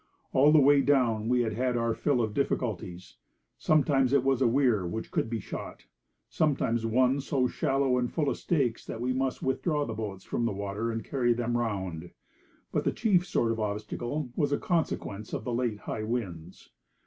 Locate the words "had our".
1.53-1.93